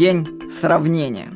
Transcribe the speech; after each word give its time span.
день 0.00 0.50
сравнения. 0.50 1.30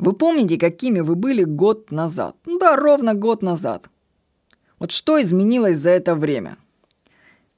Вы 0.00 0.12
помните, 0.12 0.58
какими 0.58 0.98
вы 0.98 1.14
были 1.14 1.44
год 1.44 1.92
назад? 1.92 2.34
Ну 2.44 2.58
да, 2.58 2.74
ровно 2.74 3.14
год 3.14 3.40
назад. 3.40 3.88
Вот 4.80 4.90
что 4.90 5.22
изменилось 5.22 5.76
за 5.76 5.90
это 5.90 6.16
время? 6.16 6.56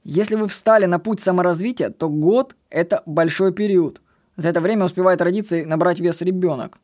Если 0.03 0.35
вы 0.35 0.47
встали 0.47 0.85
на 0.85 0.99
путь 0.99 1.21
саморазвития, 1.21 1.89
то 1.89 2.07
год– 2.07 2.55
это 2.69 3.01
большой 3.07 3.51
период. 3.51 3.99
За 4.37 4.49
это 4.49 4.61
время 4.61 4.85
успевает 4.85 5.21
родиться 5.23 5.57
и 5.57 5.65
набрать 5.65 5.99
вес 5.99 6.21
ребенок. 6.21 6.77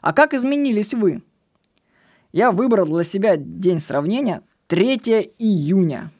А 0.00 0.14
как 0.14 0.32
изменились 0.32 0.94
вы? 0.94 1.22
Я 2.32 2.52
выбрал 2.52 2.86
для 2.86 3.04
себя 3.04 3.36
день 3.36 3.80
сравнения 3.80 4.40
3 4.68 5.34
июня. 5.38 6.10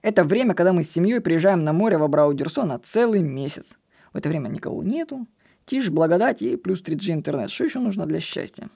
Это 0.00 0.24
время, 0.24 0.54
когда 0.54 0.72
мы 0.72 0.82
с 0.82 0.90
семьей 0.90 1.20
приезжаем 1.20 1.62
на 1.62 1.74
море 1.74 1.98
в 1.98 2.02
Абрау-Дюрсо 2.02 2.64
на 2.64 2.78
целый 2.78 3.20
месяц. 3.20 3.76
В 4.14 4.16
это 4.16 4.30
время 4.30 4.48
никого 4.48 4.82
нету, 4.82 5.26
тишь, 5.70 5.88
благодать 5.88 6.42
и 6.42 6.56
плюс 6.56 6.82
3G 6.82 7.12
интернет. 7.12 7.50
Что 7.50 7.64
еще 7.64 7.78
нужно 7.78 8.04
для 8.06 8.20
счастья? 8.20 8.68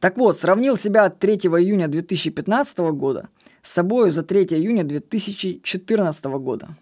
Так 0.00 0.16
вот, 0.16 0.36
сравнил 0.36 0.76
себя 0.76 1.08
3 1.08 1.34
июня 1.34 1.86
2015 1.86 2.78
года 2.78 3.28
с 3.62 3.70
собой 3.70 4.10
за 4.10 4.22
3 4.22 4.44
июня 4.44 4.82
2014 4.82 6.24
года. 6.24 6.76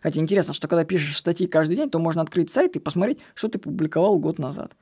Хотя 0.00 0.20
интересно, 0.20 0.54
что 0.54 0.68
когда 0.68 0.84
пишешь 0.84 1.18
статьи 1.18 1.46
каждый 1.46 1.76
день, 1.76 1.90
то 1.90 1.98
можно 1.98 2.22
открыть 2.22 2.50
сайт 2.50 2.76
и 2.76 2.78
посмотреть, 2.78 3.18
что 3.34 3.48
ты 3.48 3.58
публиковал 3.58 4.18
год 4.18 4.38
назад. 4.38 4.72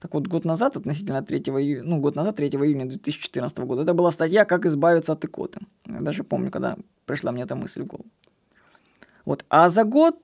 Так 0.00 0.12
вот, 0.12 0.26
год 0.26 0.44
назад, 0.44 0.76
относительно 0.76 1.22
3 1.22 1.38
июня, 1.38 1.82
ну, 1.84 2.00
год 2.00 2.16
назад, 2.16 2.36
3 2.36 2.48
июня 2.48 2.86
2014 2.86 3.58
года, 3.58 3.82
это 3.82 3.94
была 3.94 4.10
статья 4.10 4.44
«Как 4.44 4.66
избавиться 4.66 5.12
от 5.12 5.24
икоты». 5.24 5.60
Я 5.86 6.00
даже 6.00 6.24
помню, 6.24 6.50
когда 6.50 6.76
пришла 7.06 7.32
мне 7.32 7.44
эта 7.44 7.54
мысль 7.54 7.82
в 7.82 7.86
голову. 7.86 8.10
Вот. 9.24 9.44
А 9.48 9.68
за 9.70 9.84
год 9.84 10.18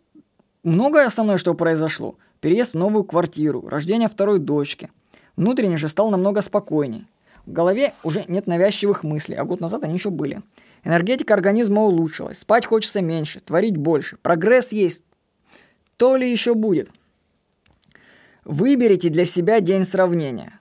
Многое 0.63 1.07
основное, 1.07 1.39
что 1.39 1.55
произошло. 1.55 2.17
Переезд 2.41 2.75
в 2.75 2.79
новую 2.79 3.05
квартиру, 3.05 3.67
рождение 3.67 4.09
второй 4.09 4.39
дочки. 4.39 4.91
Внутренне 5.37 5.79
же 5.79 5.89
стал 5.89 6.11
намного 6.11 6.43
спокойнее. 6.43 7.07
В 7.47 7.53
голове 7.53 7.95
уже 8.03 8.25
нет 8.29 8.47
навязчивых 8.47 9.03
мыслей, 9.03 9.37
а 9.37 9.45
год 9.45 9.61
назад 9.61 9.85
они 9.85 9.95
еще 9.95 10.11
были. 10.11 10.43
Энергетика 10.85 11.35
организма 11.35 11.83
улучшилась, 11.83 12.39
спать 12.39 12.67
хочется 12.67 13.01
меньше, 13.01 13.41
творить 13.41 13.77
больше. 13.77 14.19
Прогресс 14.19 14.73
есть. 14.73 15.03
То 15.97 16.17
ли 16.17 16.31
еще 16.31 16.55
будет. 16.55 16.91
Выберите 18.45 19.09
для 19.09 19.25
себя 19.25 19.61
день 19.61 19.85
сравнения. 19.85 20.61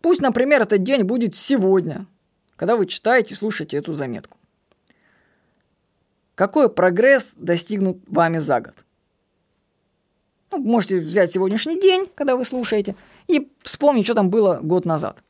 Пусть, 0.00 0.20
например, 0.20 0.62
этот 0.62 0.82
день 0.82 1.02
будет 1.02 1.34
сегодня, 1.34 2.06
когда 2.56 2.76
вы 2.76 2.86
читаете 2.86 3.34
и 3.34 3.36
слушаете 3.36 3.76
эту 3.76 3.94
заметку. 3.94 4.36
Какой 6.34 6.68
прогресс 6.70 7.34
достигнут 7.36 7.98
вами 8.06 8.38
за 8.38 8.60
год? 8.60 8.84
Можете 10.60 10.98
взять 10.98 11.32
сегодняшний 11.32 11.80
день, 11.80 12.06
когда 12.14 12.36
вы 12.36 12.44
слушаете, 12.44 12.94
и 13.28 13.50
вспомнить, 13.62 14.04
что 14.04 14.14
там 14.14 14.30
было 14.30 14.60
год 14.62 14.84
назад. 14.84 15.22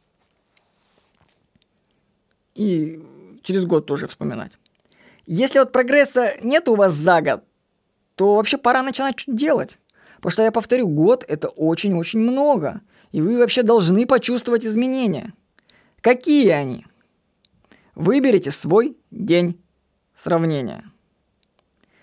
И 2.54 3.02
через 3.42 3.64
год 3.64 3.86
тоже 3.86 4.06
вспоминать. 4.06 4.52
Если 5.26 5.58
вот 5.58 5.72
прогресса 5.72 6.34
нет 6.42 6.68
у 6.68 6.74
вас 6.74 6.92
за 6.92 7.20
год, 7.20 7.44
то 8.16 8.34
вообще 8.34 8.58
пора 8.58 8.82
начинать 8.82 9.18
что-то 9.18 9.38
делать. 9.38 9.78
Потому 10.16 10.32
что, 10.32 10.42
я 10.42 10.52
повторю, 10.52 10.88
год– 10.88 11.24
это 11.28 11.48
очень-очень 11.48 12.20
много. 12.20 12.82
И 13.12 13.22
вы 13.22 13.38
вообще 13.38 13.62
должны 13.62 14.06
почувствовать 14.06 14.66
изменения. 14.66 15.32
Какие 16.00 16.50
они? 16.50 16.86
Выберите 17.94 18.50
свой 18.50 18.96
день 19.10 19.58
сравнения. 20.14 20.84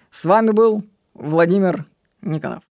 С 0.09 0.25
вами 0.25 0.51
был 0.51 0.83
Владимир 1.13 1.85
Никонов. 2.21 2.67